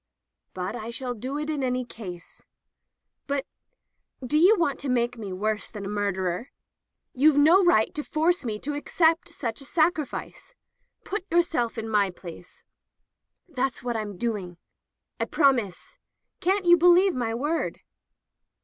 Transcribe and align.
"But 0.55 0.75
I 0.75 0.89
shall 0.89 1.13
do 1.13 1.37
it 1.37 1.47
in 1.47 1.61
any 1.63 1.85
case." 1.85 2.47
"But— 3.27 3.45
do 4.25 4.39
you 4.39 4.55
want 4.57 4.79
to 4.79 4.89
make 4.89 5.15
me 5.15 5.31
worse 5.31 5.69
than 5.69 5.85
a 5.85 5.89
murderer? 5.89 6.49
You've 7.13 7.37
no 7.37 7.63
right 7.63 7.93
to 7.93 8.03
force 8.03 8.43
me 8.43 8.57
to 8.61 8.73
accept 8.73 9.29
such 9.29 9.61
a 9.61 9.65
sacrifice. 9.65 10.55
Put 11.03 11.29
yourself 11.29 11.77
in 11.77 11.87
my 11.87 12.09
place." 12.09 12.63
"That's 13.47 13.83
what 13.83 13.95
I've 13.95 14.07
been 14.07 14.17
doing."" 14.17 14.57
I 15.19 15.25
promise— 15.25 15.99
Can't 16.39 16.65
you 16.65 16.77
believe 16.77 17.13
my 17.13 17.35
word 17.35 17.81